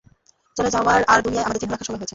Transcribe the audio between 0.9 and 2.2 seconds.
আর দুনিয়ায় আমাদের চিহ্ন রাখার সময় হয়েছে।